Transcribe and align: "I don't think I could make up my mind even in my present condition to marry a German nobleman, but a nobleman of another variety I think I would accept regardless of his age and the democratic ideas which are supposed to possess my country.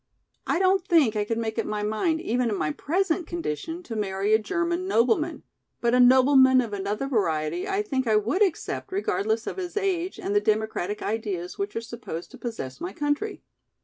"I 0.47 0.57
don't 0.57 0.83
think 0.83 1.15
I 1.15 1.23
could 1.25 1.37
make 1.37 1.59
up 1.59 1.65
my 1.67 1.83
mind 1.83 2.21
even 2.21 2.49
in 2.49 2.55
my 2.55 2.71
present 2.71 3.27
condition 3.27 3.83
to 3.83 3.95
marry 3.95 4.33
a 4.33 4.39
German 4.39 4.87
nobleman, 4.87 5.43
but 5.79 5.93
a 5.93 5.99
nobleman 5.99 6.59
of 6.59 6.73
another 6.73 7.05
variety 7.05 7.67
I 7.67 7.83
think 7.83 8.07
I 8.07 8.15
would 8.15 8.41
accept 8.41 8.91
regardless 8.91 9.45
of 9.45 9.57
his 9.57 9.77
age 9.77 10.19
and 10.19 10.33
the 10.35 10.41
democratic 10.41 11.03
ideas 11.03 11.59
which 11.59 11.75
are 11.75 11.81
supposed 11.81 12.31
to 12.31 12.39
possess 12.39 12.81
my 12.81 12.93
country. 12.93 13.43